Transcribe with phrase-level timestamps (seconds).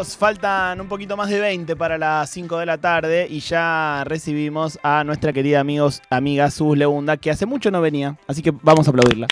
[0.00, 4.02] Amigos, faltan un poquito más de 20 para las 5 de la tarde y ya
[4.06, 8.50] recibimos a nuestra querida amigos, amiga Sus Leunda, que hace mucho no venía, así que
[8.62, 9.26] vamos a aplaudirla.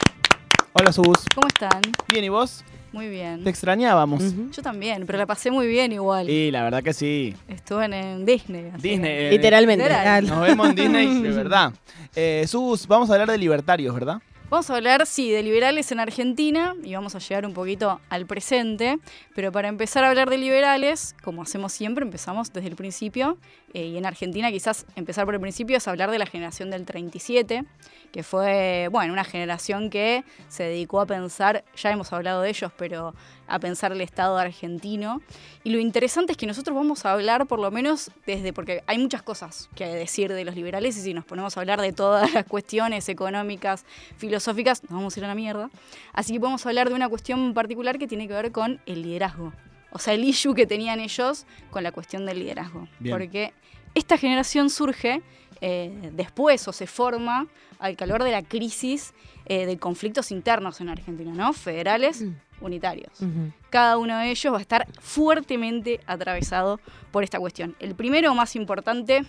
[0.75, 1.25] Hola Sus.
[1.35, 1.81] ¿Cómo están?
[2.13, 2.63] Bien, ¿y vos?
[2.93, 3.45] Muy bien.
[3.45, 4.23] Te extrañábamos.
[4.53, 6.29] Yo también, pero la pasé muy bien igual.
[6.29, 7.35] Y la verdad que sí.
[7.49, 8.67] Estuve en Disney.
[8.75, 9.11] así Disney.
[9.11, 9.85] que- eh, Literalmente.
[9.85, 10.27] Literal.
[10.27, 11.73] Nos vemos en Disney, de verdad.
[12.15, 14.19] Eh, Sus, vamos a hablar de libertarios, ¿verdad?
[14.51, 18.25] Vamos a hablar, sí, de liberales en Argentina y vamos a llegar un poquito al
[18.25, 18.99] presente,
[19.35, 23.37] pero para empezar a hablar de liberales, como hacemos siempre, empezamos desde el principio
[23.75, 26.85] eh, y en Argentina quizás empezar por el principio es hablar de la generación del
[26.87, 27.65] 37,
[28.11, 32.73] que fue, bueno, una generación que se dedicó a pensar, ya hemos hablado de ellos,
[32.77, 33.15] pero
[33.47, 35.21] a pensar el Estado argentino.
[35.65, 38.99] Y lo interesante es que nosotros vamos a hablar por lo menos desde, porque hay
[38.99, 42.33] muchas cosas que decir de los liberales y si nos ponemos a hablar de todas
[42.33, 43.85] las cuestiones económicas,
[44.17, 45.71] filosóficas, nos vamos a ir a la mierda.
[46.15, 49.53] Así que podemos hablar de una cuestión particular que tiene que ver con el liderazgo.
[49.91, 52.89] O sea, el issue que tenían ellos con la cuestión del liderazgo.
[52.99, 53.15] Bien.
[53.15, 53.53] Porque
[53.95, 55.23] esta generación surge
[55.61, 59.13] eh, después o se forma al calor de la crisis
[59.47, 61.53] eh, de conflictos internos en Argentina, ¿no?
[61.53, 62.25] Federales,
[62.61, 63.21] unitarios.
[63.21, 63.53] Ujú.
[63.71, 67.77] Cada uno de ellos va a estar fuertemente atravesado por esta cuestión.
[67.81, 69.25] El primero, más importante,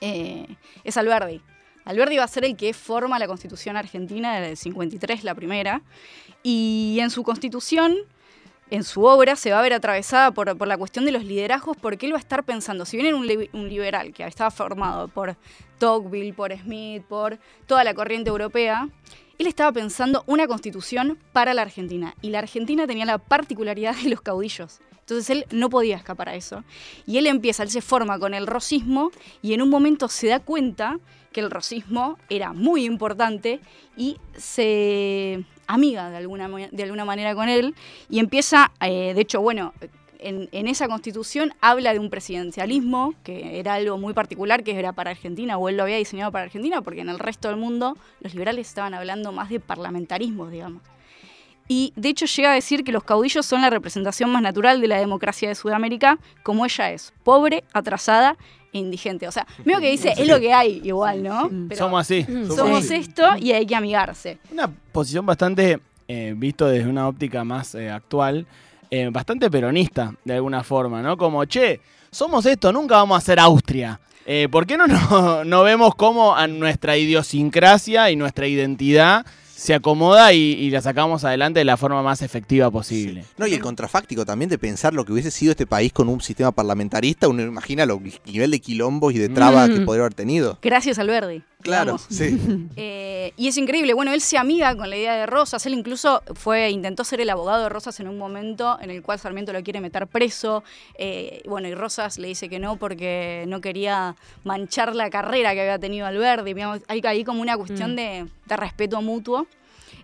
[0.00, 0.46] eh,
[0.84, 1.40] es Alberdi.
[1.84, 5.82] Alberdi va a ser el que forma la constitución argentina del 53, la primera,
[6.42, 7.96] y en su constitución,
[8.70, 12.06] en su obra, se va a ver atravesada por, la cuestión de los liderazgos, porque
[12.06, 15.36] él va a estar pensando, si bien era un, un liberal que estaba formado por
[15.78, 18.88] Tocqueville, por Smith, por toda la corriente europea,
[19.38, 24.10] él estaba pensando una constitución para la Argentina, y la Argentina tenía la particularidad de
[24.10, 24.80] los caudillos.
[25.06, 26.64] Entonces él no podía escapar a eso.
[27.06, 30.40] Y él empieza, él se forma con el rosismo y en un momento se da
[30.40, 30.98] cuenta
[31.30, 33.60] que el rosismo era muy importante
[33.96, 37.76] y se amiga de alguna, de alguna manera con él
[38.10, 39.74] y empieza, eh, de hecho, bueno,
[40.18, 44.92] en, en esa constitución habla de un presidencialismo que era algo muy particular que era
[44.92, 47.96] para Argentina o él lo había diseñado para Argentina porque en el resto del mundo
[48.22, 50.82] los liberales estaban hablando más de parlamentarismo, digamos.
[51.68, 54.88] Y de hecho llega a decir que los caudillos son la representación más natural de
[54.88, 58.36] la democracia de Sudamérica, como ella es, pobre, atrasada
[58.72, 59.26] e indigente.
[59.26, 61.50] O sea, veo que dice, es lo que hay igual, ¿no?
[61.68, 62.24] Pero Somos así.
[62.54, 62.94] somos Sí.
[62.94, 64.38] esto y hay que amigarse.
[64.52, 68.46] Una posición bastante, eh, visto desde una óptica más eh, actual,
[68.90, 71.16] eh, bastante peronista, de alguna forma, ¿no?
[71.16, 73.98] Como, che, somos esto, nunca vamos a ser Austria.
[74.24, 79.72] Eh, ¿Por qué no, no, no vemos cómo a nuestra idiosincrasia y nuestra identidad se
[79.72, 83.24] acomoda y, y la sacamos adelante de la forma más efectiva posible?
[83.38, 86.20] No, y el contrafáctico también de pensar lo que hubiese sido este país con un
[86.20, 90.14] sistema parlamentarista, uno imagina lo, el nivel de quilombos y de trabas que podría haber
[90.14, 90.58] tenido.
[90.60, 91.42] Gracias Alberdi.
[91.66, 92.06] Claro, digamos.
[92.08, 92.68] sí.
[92.76, 96.22] Eh, y es increíble, bueno, él se amiga con la idea de Rosas, él incluso
[96.34, 99.62] fue, intentó ser el abogado de Rosas en un momento en el cual Sarmiento lo
[99.62, 100.62] quiere meter preso,
[100.96, 105.60] eh, bueno, y Rosas le dice que no porque no quería manchar la carrera que
[105.62, 107.96] había tenido Alberdi, digamos, hay ahí como una cuestión Mm.
[107.96, 109.46] de, de respeto mutuo.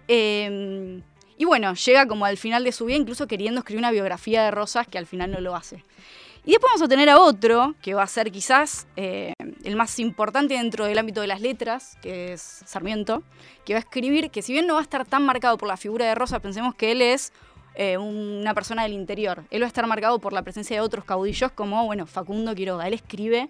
[0.08, 1.00] Eh,
[1.38, 4.50] y bueno, llega como al final de su vida, incluso queriendo escribir una biografía de
[4.50, 5.84] Rosas que al final no lo hace.
[6.44, 9.32] Y después vamos a tener a otro, que va a ser quizás eh,
[9.64, 13.22] el más importante dentro del ámbito de las letras, que es Sarmiento,
[13.64, 15.76] que va a escribir, que si bien no va a estar tan marcado por la
[15.76, 17.32] figura de Rosa, pensemos que él es
[17.74, 19.44] eh, una persona del interior.
[19.50, 22.86] Él va a estar marcado por la presencia de otros caudillos como, bueno, Facundo Quiroga.
[22.86, 23.48] Él escribe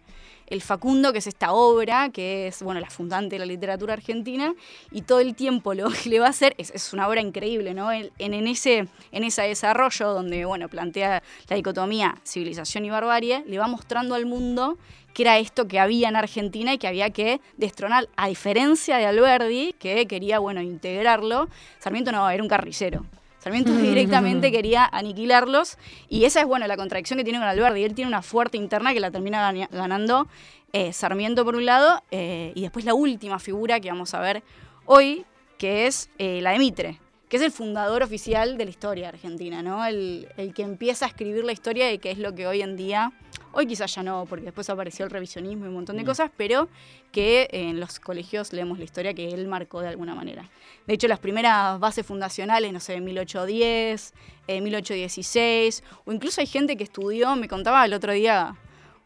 [0.53, 4.55] El Facundo, que es esta obra, que es, bueno, la fundante de la literatura argentina,
[4.91, 7.73] y todo el tiempo lo que le va a hacer, es, es una obra increíble,
[7.73, 7.91] ¿no?
[7.91, 13.59] En, en, ese, en ese desarrollo donde, bueno, plantea la dicotomía civilización y barbarie, le
[13.59, 14.77] va mostrando al mundo
[15.15, 19.07] que era esto que había en Argentina y que había que destronar, a diferencia de
[19.07, 21.49] Alberdi, que quería, bueno, integrarlo,
[21.79, 23.07] Sarmiento no, era un carricero.
[23.43, 25.77] Sarmiento directamente quería aniquilarlos
[26.09, 27.83] y esa es, bueno, la contradicción que tiene con Alberdi.
[27.85, 30.29] Él tiene una fuerte interna que la termina gana- ganando
[30.73, 34.43] eh, Sarmiento por un lado eh, y después la última figura que vamos a ver
[34.87, 35.25] hoy,
[35.59, 36.99] que es eh, la de Mitre,
[37.33, 39.83] que es el fundador oficial de la historia argentina, ¿no?
[39.87, 42.77] El, el que empieza a escribir la historia de qué es lo que hoy en
[42.77, 43.11] día,
[43.53, 46.69] hoy quizás ya no, porque después apareció el revisionismo y un montón de cosas, pero
[47.11, 50.51] que en los colegios leemos la historia que él marcó de alguna manera.
[50.87, 54.13] De hecho, las primeras bases fundacionales, no sé, 1810,
[54.47, 58.57] eh, 1816, o incluso hay gente que estudió, me contaba el otro día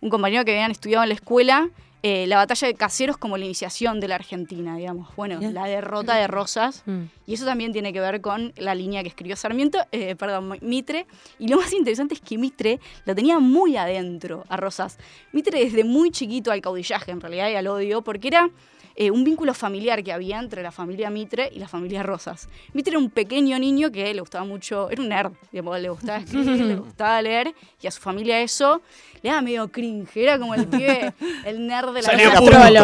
[0.00, 1.70] un compañero que habían estudiado en la escuela,
[2.02, 5.14] eh, la batalla de Caseros como la iniciación de la Argentina, digamos.
[5.16, 6.82] Bueno, la derrota de Rosas.
[6.86, 7.02] Mm.
[7.26, 11.06] Y eso también tiene que ver con la línea que escribió Sarmiento, eh, perdón, Mitre.
[11.38, 14.98] Y lo más interesante es que Mitre lo tenía muy adentro a Rosas.
[15.32, 18.50] Mitre desde muy chiquito al caudillaje, en realidad, y al odio, porque era
[18.96, 22.48] eh, un vínculo familiar que había entre la familia Mitre y la familia Rosas.
[22.72, 26.18] Mitre era un pequeño niño que le gustaba mucho, era un nerd, digamos, le gustaba
[26.18, 28.80] escribir, le gustaba leer, y a su familia eso
[29.22, 31.12] le daba medio cringe, era como el pibe,
[31.44, 32.40] el nerd de la Salió casa.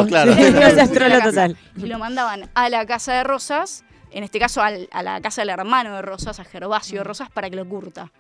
[0.07, 0.33] claro.
[0.61, 1.23] Casa.
[1.31, 1.57] total.
[1.77, 5.41] Y lo mandaban a la casa de Rosas, en este caso al- a la casa
[5.43, 8.11] del hermano de Rosas, a Gervasio de Rosas, para que lo curta.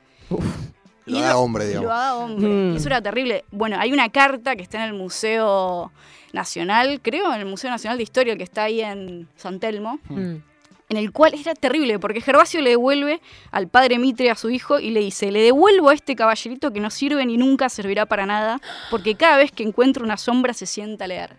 [1.07, 1.87] Lo haga hombre, digamos.
[1.89, 2.49] Lo haga hombre.
[2.49, 2.77] Mm.
[2.77, 3.45] Eso era terrible.
[3.51, 5.91] Bueno, hay una carta que está en el Museo
[6.33, 10.37] Nacional, creo, en el Museo Nacional de Historia, que está ahí en San Telmo, Mm.
[10.89, 13.21] en el cual era terrible, porque Gervasio le devuelve
[13.51, 16.81] al padre Mitre a su hijo y le dice, le devuelvo a este caballerito que
[16.81, 18.61] no sirve ni nunca servirá para nada,
[18.91, 21.37] porque cada vez que encuentra una sombra se sienta a leer.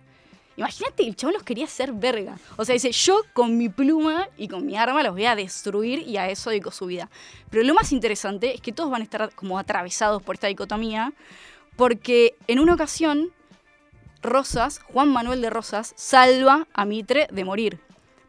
[0.55, 2.37] Imagínate, el chabón los quería hacer verga.
[2.57, 6.07] O sea, dice, yo con mi pluma y con mi arma los voy a destruir
[6.07, 7.09] y a eso dedicó su vida.
[7.49, 11.13] Pero lo más interesante es que todos van a estar como atravesados por esta dicotomía,
[11.75, 13.31] porque en una ocasión,
[14.21, 17.79] Rosas, Juan Manuel de Rosas, salva a Mitre de morir.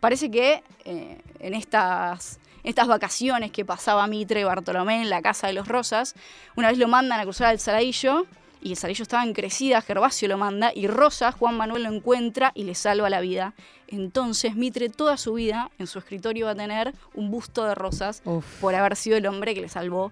[0.00, 5.47] Parece que eh, en estas, estas vacaciones que pasaba Mitre y Bartolomé en la casa
[5.47, 6.15] de los Rosas,
[6.56, 8.27] una vez lo mandan a cruzar al Saladillo
[8.65, 12.51] y el Saladillo estaba en crecida, Gervasio lo manda y Rosas, Juan Manuel lo encuentra
[12.57, 13.55] y le salva la vida.
[13.87, 18.23] Entonces Mitre toda su vida en su escritorio va a tener un busto de Rosas
[18.25, 18.45] Uf.
[18.61, 20.11] por haber sido el hombre que le salvó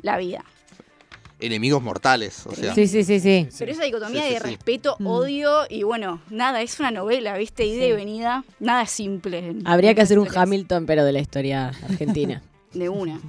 [0.00, 0.44] la vida.
[1.40, 2.74] Enemigos mortales, o sea.
[2.74, 3.48] Sí, sí, sí, sí.
[3.58, 4.46] Pero esa dicotomía Sí, sí, de sí.
[4.46, 5.06] respeto, Mm.
[5.06, 7.64] odio y bueno, nada, es una novela, ¿viste?
[7.64, 9.54] Ida y venida, nada es simple.
[9.64, 10.26] Habría que hacer un.
[10.34, 12.42] Hamilton, pero de la historia argentina.
[12.74, 13.20] De una.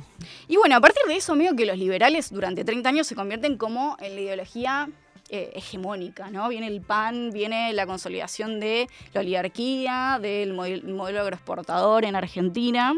[0.48, 3.58] Y bueno, a partir de eso, medio que los liberales durante 30 años se convierten
[3.58, 4.90] como en la ideología
[5.30, 6.50] eh, hegemónica, ¿no?
[6.50, 12.94] Viene el PAN, viene la consolidación de la oligarquía, del model- modelo agroexportador en Argentina.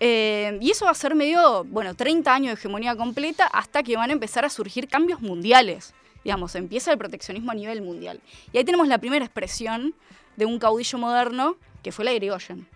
[0.00, 3.96] Eh, y eso va a ser medio, bueno, 30 años de hegemonía completa hasta que
[3.96, 5.92] van a empezar a surgir cambios mundiales.
[6.24, 8.20] Digamos, empieza el proteccionismo a nivel mundial.
[8.52, 9.94] Y ahí tenemos la primera expresión
[10.36, 12.66] de un caudillo moderno, que fue la Irigoyen.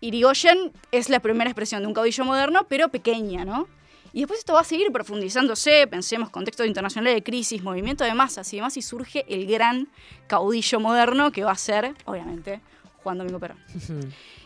[0.00, 3.68] Irigoyen es la primera expresión de un caudillo moderno, pero pequeña, ¿no?
[4.12, 8.50] Y después esto va a seguir profundizándose, pensemos contexto internacional de crisis, movimiento de masas
[8.52, 9.88] y demás, y surge el gran
[10.26, 12.60] caudillo moderno que va a ser, obviamente,
[13.02, 13.58] Juan Domingo Perón.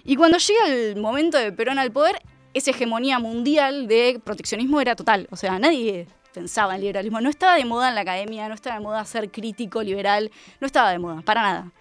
[0.04, 2.20] Y cuando llega el momento de Perón al poder,
[2.52, 5.28] esa hegemonía mundial de proteccionismo era total.
[5.30, 7.20] O sea, nadie pensaba en liberalismo.
[7.20, 10.30] No estaba de moda en la academia, no estaba de moda ser crítico, liberal,
[10.60, 11.72] no estaba de moda, para nada.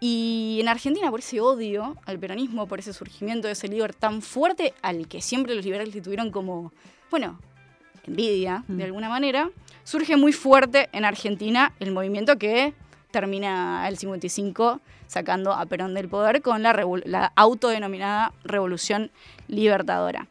[0.00, 4.22] Y en Argentina, por ese odio al peronismo, por ese surgimiento de ese líder tan
[4.22, 6.72] fuerte, al que siempre los liberales le tuvieron como,
[7.10, 7.38] bueno,
[8.06, 9.50] envidia, de alguna manera,
[9.82, 12.74] surge muy fuerte en Argentina el movimiento que
[13.10, 14.80] termina el 55
[15.14, 16.72] sacando a Perón del poder con la,
[17.04, 19.10] la autodenominada Revolución
[19.46, 20.26] Libertadora.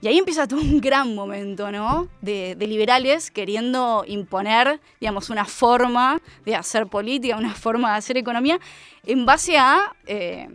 [0.00, 2.08] Y ahí empieza todo un gran momento, ¿no?
[2.22, 8.16] De, de liberales queriendo imponer, digamos, una forma de hacer política, una forma de hacer
[8.16, 8.60] economía
[9.04, 10.48] en base a eh,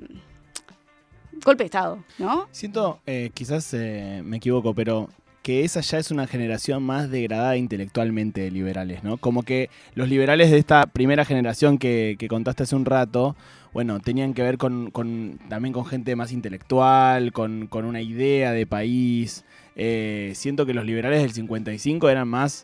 [1.43, 2.47] golpe de Estado, ¿no?
[2.51, 5.09] Siento, eh, quizás eh, me equivoco, pero
[5.43, 9.17] que esa ya es una generación más degradada intelectualmente de liberales, ¿no?
[9.17, 13.35] Como que los liberales de esta primera generación que, que contaste hace un rato,
[13.73, 18.51] bueno, tenían que ver con, con- también con gente más intelectual, con, con una idea
[18.53, 19.43] de país.
[19.75, 22.63] Eh, siento que los liberales del 55 eran más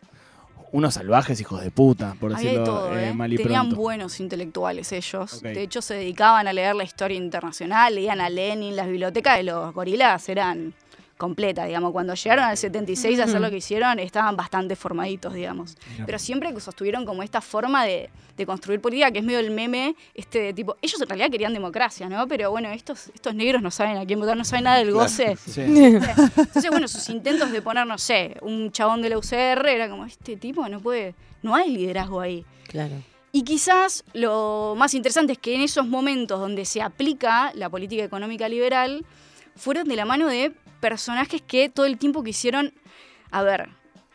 [0.72, 3.12] unos salvajes hijos de puta, por Había de decirlo todo, eh, ¿eh?
[3.12, 3.76] mal y Tenían pronto.
[3.82, 5.42] buenos intelectuales ellos.
[5.42, 9.42] De hecho, se dedicaban a leer la historia internacional, leían a Lenin, las bibliotecas de
[9.42, 10.72] los gorilas eran
[11.20, 11.92] completas, digamos.
[11.92, 15.76] Cuando llegaron al 76 a hacer lo que hicieron, estaban bastante formaditos, digamos.
[16.06, 19.50] Pero siempre que sostuvieron como esta forma de, de construir política, que es medio el
[19.50, 22.26] meme, este de tipo, ellos en realidad querían democracia, ¿no?
[22.26, 25.00] Pero bueno, estos, estos negros no saben a quién votar, no saben nada del Claro.
[25.04, 25.36] goce.
[25.36, 25.60] Sí.
[25.60, 30.06] Entonces, bueno, sus intentos de poner, no sé, un chabón de la UCR era como,
[30.06, 32.44] este tipo no puede, no hay liderazgo ahí.
[32.66, 32.94] Claro.
[33.32, 38.02] Y quizás lo más interesante es que en esos momentos donde se aplica la política
[38.02, 39.04] económica liberal,
[39.60, 42.72] fueron de la mano de personajes que todo el tiempo quisieron,
[43.30, 43.68] a ver,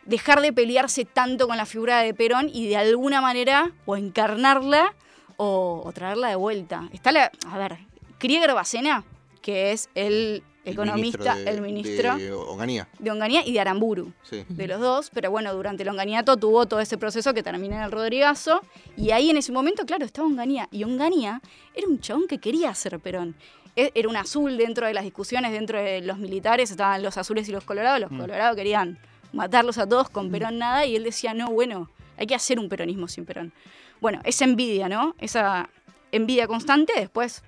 [0.06, 4.94] dejar de pelearse tanto con la figura de Perón y de alguna manera o encarnarla
[5.38, 6.90] o, traerla de vuelta.
[6.94, 7.78] Está la, a ver,
[8.18, 9.04] Krieger Bacena,
[9.44, 14.43] que es el economista, de- el ministro De Onganía, de Onganía y de Aramburu sí.
[14.50, 17.81] de los dos, pero bueno, durante el Onganiato tuvo todo ese proceso que termina en
[17.84, 18.62] el Rodrigazo,
[18.98, 21.41] y ahí en ese momento, claro, estaba Onganía, y Onganía
[21.74, 23.36] era un chabón que quería ser Perón.
[23.77, 27.48] E- Era un azul dentro de las discusiones, dentro de los militares, estaban los azules
[27.50, 28.98] y los colorados, los colorados querían
[29.34, 32.69] matarlos a todos con Perón nada, y él decía, no, bueno, hay que hacer un
[32.69, 33.51] peronismo sin Perón.
[34.00, 35.13] Bueno, esa envidia, ¿no?
[35.19, 35.69] Esa
[36.13, 37.43] envidia constante, después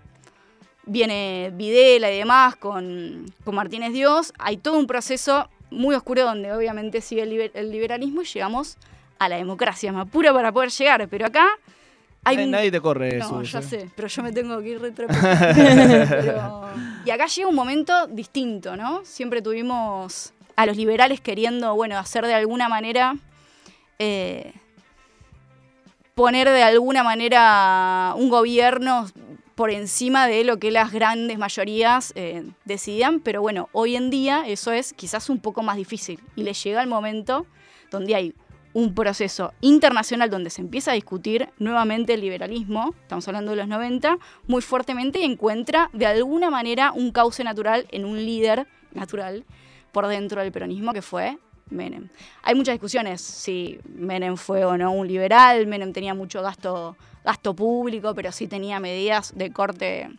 [0.87, 4.33] viene Videla y demás con, con Martínez Dios.
[4.39, 8.77] Hay todo un proceso muy oscuro donde obviamente sigue el, liber- el liberalismo y llegamos
[9.19, 11.07] a la democracia más pura para poder llegar.
[11.09, 11.45] Pero acá
[12.23, 13.43] hay Nadie, un- nadie te corre No, eso.
[13.43, 15.07] ya sé, pero yo me tengo que ir retro.
[16.09, 16.69] Pero-
[17.05, 19.01] Y acá llega un momento distinto, ¿no?
[19.05, 23.15] Siempre tuvimos a los liberales queriendo, bueno, hacer de alguna manera,
[23.99, 24.53] eh,
[26.15, 29.07] poner de alguna manera un gobierno
[29.57, 34.47] por encima de lo que las grandes mayorías eh, decidían, pero bueno, hoy en día
[34.47, 37.47] eso es quizás un poco más difícil y le llega el momento
[37.89, 38.35] donde hay
[38.73, 43.67] un proceso internacional donde se empieza a discutir nuevamente el liberalismo, estamos hablando de los
[43.67, 49.43] 90, muy fuertemente y encuentra de alguna manera un cauce natural en un líder natural
[49.91, 52.09] por dentro del peronismo que fue Menem.
[52.43, 57.55] Hay muchas discusiones si Menem fue o no un liberal, Menem tenía mucho gasto, gasto
[57.55, 60.09] público, pero sí tenía medidas de corte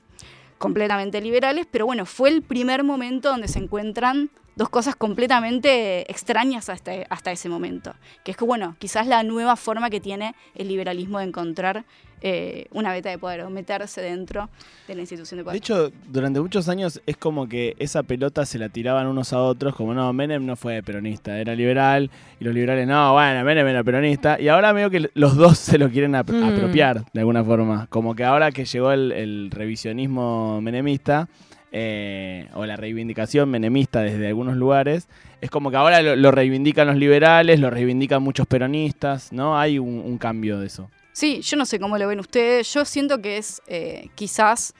[0.59, 6.69] completamente liberales, pero bueno, fue el primer momento donde se encuentran dos cosas completamente extrañas
[6.69, 10.69] hasta, hasta ese momento, que es que bueno, quizás la nueva forma que tiene el
[10.69, 11.85] liberalismo de encontrar
[12.21, 14.51] eh, una beta de poder o meterse dentro
[14.89, 15.53] de la institución de poder.
[15.55, 19.39] De hecho, durante muchos años es como que esa pelota se la tiraban unos a
[19.41, 22.11] otros, como no, Menem no fue peronista, era liberal,
[22.41, 25.79] y los liberales, no, bueno, Menem era peronista, y ahora veo que los dos se
[25.79, 26.43] lo quieren ap- Mm.
[26.43, 31.29] apropiar de alguna forma, como que ahora que llegó el, el revisionismo menemista,
[31.73, 35.09] eh, o la reivindicación menemista desde algunos lugares,
[35.41, 39.59] es como que ahora lo, reivindican los liberales, lo reivindican muchos peronistas, ¿no?
[39.59, 40.91] Hay un, un cambio de eso.
[41.19, 42.73] Sí, yo no sé cómo lo ven ustedes.
[42.73, 44.73] Yo siento que es eh, quizás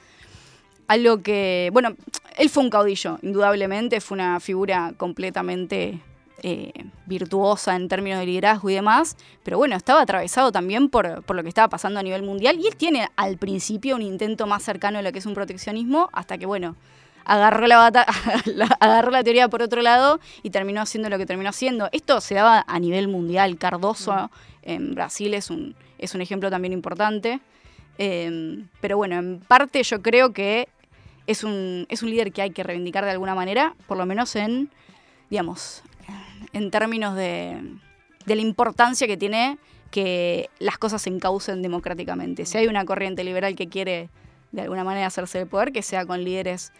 [0.87, 1.69] algo que.
[1.73, 1.95] Bueno,
[2.37, 3.99] él fue un caudillo, indudablemente.
[3.99, 5.99] Fue una figura completamente
[6.43, 6.71] eh,
[7.05, 9.17] virtuosa en términos de liderazgo y demás.
[9.43, 12.57] Pero bueno, estaba atravesado también por, por lo que estaba pasando a nivel mundial.
[12.59, 16.09] Y él tiene al principio un intento más cercano a lo que es un proteccionismo,
[16.13, 16.75] hasta que, bueno.
[17.25, 18.07] Agarró la, bata-
[18.45, 21.87] la- agarró la teoría por otro lado y terminó haciendo lo que terminó haciendo.
[21.91, 23.57] Esto se daba a nivel mundial.
[23.59, 24.31] Cardoso
[24.63, 27.39] en Brasil es un, es un ejemplo también importante.
[27.99, 30.69] Eh, pero bueno, en parte yo creo que
[31.27, 34.35] es un, es un líder que hay que reivindicar de alguna manera, por lo menos
[34.35, 34.71] en,
[35.29, 35.83] digamos,
[36.53, 37.57] en términos de,
[38.25, 39.57] de la importancia que tiene
[39.91, 42.45] que las cosas se encaucen democráticamente.
[42.45, 44.09] Si hay una corriente liberal que quiere
[44.51, 46.71] de alguna manera hacerse de poder, que sea con líderes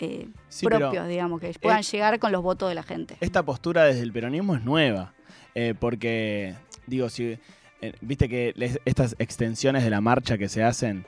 [0.00, 3.16] eh, Sí, propios, digamos, que puedan Eh, llegar con los votos de la gente.
[3.20, 5.12] esta postura desde el peronismo es nueva.
[5.54, 6.54] eh, porque,
[6.86, 7.38] digo, si
[7.80, 11.04] eh, viste que les- estas extensiones de la marcha que se hacen,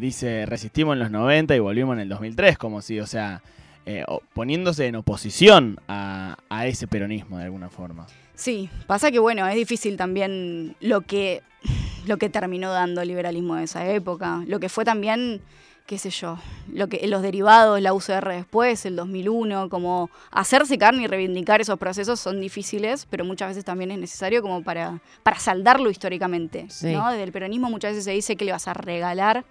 [0.00, 3.42] dice resistimos en los 90 y volvimos en el 2003, como si, o sea,
[3.86, 8.06] eh, poniéndose en oposición a, a ese peronismo de alguna forma.
[8.34, 11.42] Sí, pasa que bueno, es difícil también lo que,
[12.06, 15.40] lo que terminó dando el liberalismo de esa época, lo que fue también,
[15.86, 16.36] qué sé yo,
[16.70, 21.78] lo que los derivados, la UCR después, el 2001, como hacerse carne y reivindicar esos
[21.78, 26.92] procesos son difíciles, pero muchas veces también es necesario como para, para saldarlo históricamente, Sí.
[26.92, 27.08] ¿no?
[27.10, 29.44] Desde el peronismo muchas veces se dice que le vas a regalar,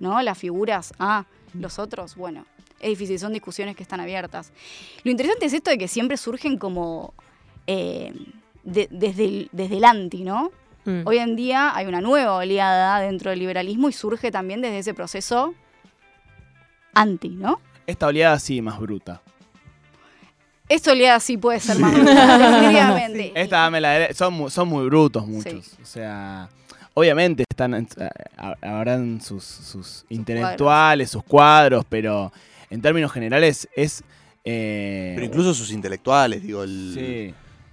[0.00, 0.22] ¿no?
[0.22, 2.46] Las figuras a los otros, bueno,
[2.82, 4.52] es difícil, son discusiones que están abiertas.
[5.04, 7.14] Lo interesante es esto de que siempre surgen como
[7.66, 8.12] eh,
[8.64, 10.50] de- desde, el, desde el anti, ¿no?
[10.84, 11.02] Mm.
[11.06, 14.94] Hoy en día hay una nueva oleada dentro del liberalismo y surge también desde ese
[14.94, 15.54] proceso
[16.94, 17.60] anti, ¿no?
[17.86, 19.22] Esta oleada sí, más bruta.
[20.68, 23.32] Esta oleada sí puede ser más brutal, definitivamente.
[23.34, 25.76] Esta dame la son, son muy brutos muchos.
[25.82, 26.48] O sea,
[26.94, 32.32] obviamente están a- habrán sus, sus intelectuales, sus cuadros, pero
[32.72, 34.02] en términos generales es...
[34.44, 37.00] eh, Pero incluso sus intelectuales, digo, el, sí.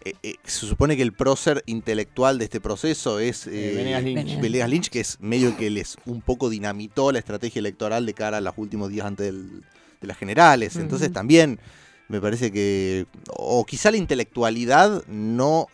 [0.05, 4.39] eh, eh, se supone que el prócer intelectual de este proceso es Eh, Venegas Lynch.
[4.39, 4.69] Venegas.
[4.69, 8.41] Lynch, que es medio que les un poco dinamitó la estrategia electoral de cara a
[8.41, 9.63] los últimos días antes del-
[10.01, 10.75] de las generales.
[10.77, 11.59] Entonces también
[12.07, 15.67] me parece que, o quizá la intelectualidad no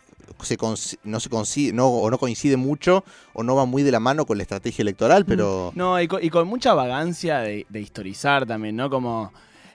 [0.44, 0.58] se
[1.04, 3.04] no se consi- no, o no coincide mucho
[3.34, 6.24] o no va muy de la mano con la estrategia electoral, pero No, y con,
[6.24, 8.90] y con mucha vagancia de, de historizar también, ¿no?
[8.90, 9.32] Como,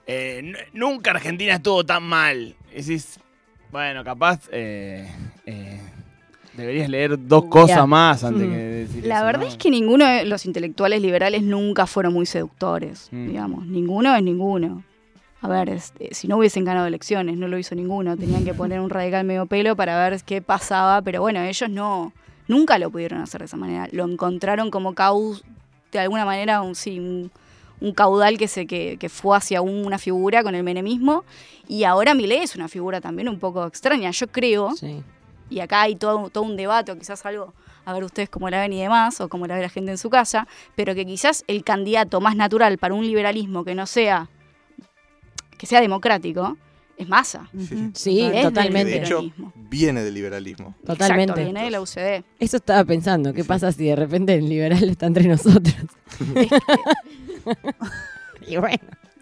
[0.07, 2.54] eh, "N- nunca Argentina estuvo tan mal.
[2.75, 3.19] Decís,
[3.73, 5.09] bueno, capaz eh,
[5.47, 5.80] eh,
[6.54, 8.50] deberías leer dos cosas más antes Mm.
[8.50, 9.47] que decir La eso, verdad ¿no?
[9.47, 13.26] es que ninguno de los intelectuales liberales nunca fueron muy seductores, Mm.
[13.28, 13.66] digamos.
[13.66, 14.83] Ninguno es ninguno.
[15.43, 18.17] A ver, este, si no hubiesen ganado elecciones, no lo hizo ninguno.
[18.17, 22.13] Tenían que poner un radical medio pelo para ver qué pasaba, pero bueno, ellos no,
[22.47, 23.89] nunca lo pudieron hacer de esa manera.
[23.93, 25.43] Lo encontraron como caus,
[25.93, 27.31] de alguna manera, un, sí, un,
[27.81, 31.25] un caudal que, se, que, que fue hacia un- una figura con el menemismo.
[31.67, 34.11] Y ahora Milei es una figura también un poco extraña.
[34.11, 35.03] Yo creo Sí.
[35.49, 37.55] y acá hay todo, todo un debate, o quizás algo,
[37.87, 39.97] a ver ustedes cómo la ven y demás, o cómo la ve la gente en
[39.99, 44.29] su casa, pero que quizás el candidato más natural para un liberalismo que no sea,
[45.61, 46.57] que sea democrático,
[46.97, 47.50] es masa.
[47.59, 47.90] Sí.
[47.95, 48.93] Sí, Es del totalmente.
[48.93, 49.31] De hecho,
[49.69, 50.75] viene del liberalismo.
[50.87, 51.33] Totalmente.
[51.33, 52.25] Exacto, viene de la UCD.
[52.38, 53.35] Eso estaba pensando.
[53.35, 55.75] ¿Qué pasa si de repente el liberal está entre nosotros?
[58.47, 58.79] y bueno,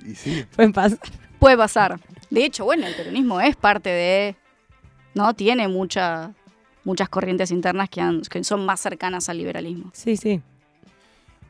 [0.06, 0.98] Y sí, pueden pasar.
[1.38, 2.00] Puede pasar.
[2.30, 4.36] De hecho, bueno, el peronismo es parte de.
[5.14, 5.34] ¿No?
[5.34, 6.32] Tiene mucha,
[6.84, 9.90] muchas corrientes internas que, han- que son más cercanas al liberalismo.
[9.92, 10.40] Sí, sí.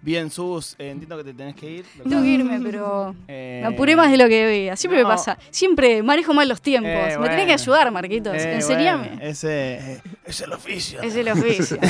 [0.01, 1.85] Bien, Sus, eh, entiendo que te tenés que ir.
[2.09, 3.15] Tengo que irme, pero.
[3.27, 4.77] Eh, Me apuré más de lo que debía.
[4.77, 5.09] Siempre no.
[5.09, 5.37] me pasa.
[5.51, 6.91] Siempre manejo mal los tiempos.
[6.93, 7.31] Eh, me bueno.
[7.33, 8.35] tenés que ayudar, Marquitos.
[8.37, 9.09] eh, Enseñame.
[9.09, 11.03] bueno, ese es el oficio.
[11.03, 11.79] Es el oficio.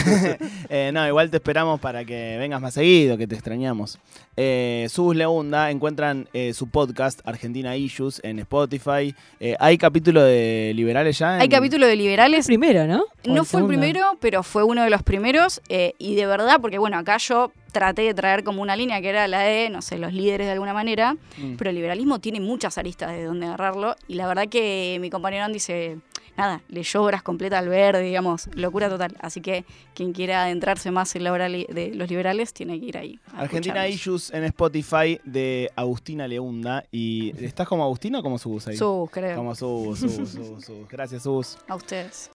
[0.71, 3.99] Eh, no, igual te esperamos para que vengas más seguido, que te extrañamos.
[4.37, 9.15] Eh, Sus Leunda encuentran eh, su podcast Argentina Issues en Spotify.
[9.41, 11.37] Eh, ¿Hay capítulo de liberales ya?
[11.37, 12.47] en- Hay capítulo de liberales.
[12.47, 13.03] Primero, ¿no?
[13.27, 15.61] ¿O No fue el primero, pero fue uno de los primeros.
[15.69, 19.09] eh, y de verdad, porque bueno, acá yo traté de traer como una línea que
[19.09, 21.15] era la de, no sé, los líderes de alguna manera.
[21.37, 21.55] Mm.
[21.57, 23.95] Pero el liberalismo tiene muchas aristas de donde agarrarlo.
[24.09, 25.99] Y la verdad que mi compañero Andy dice,
[26.37, 29.17] nada, leyó obras completas al ver, digamos, locura total.
[29.21, 32.99] Así que quien quiera adentrarse más en la obra de los liberales tiene que ir
[32.99, 33.21] ahí.
[33.33, 33.87] Argentina.
[33.87, 36.85] Issues en Spotify de Agustina Leunda.
[36.91, 38.77] ¿Y estás como Agustina o como Sus ahí?
[38.77, 39.37] Sus, creo.
[39.37, 40.89] Como Sus, Sus, Sus, Sus.
[40.89, 41.59] Gracias, Sus.
[41.69, 42.27] A ustedes.